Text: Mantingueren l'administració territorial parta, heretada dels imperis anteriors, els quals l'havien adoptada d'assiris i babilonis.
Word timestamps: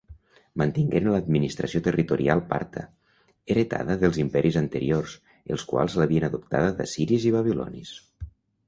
Mantingueren 0.59 1.09
l'administració 1.15 1.81
territorial 1.87 2.41
parta, 2.53 2.85
heretada 3.55 3.99
dels 4.05 4.19
imperis 4.25 4.59
anteriors, 4.65 5.15
els 5.57 5.69
quals 5.75 6.01
l'havien 6.03 6.29
adoptada 6.31 6.75
d'assiris 6.81 7.31
i 7.33 7.39
babilonis. 7.41 7.97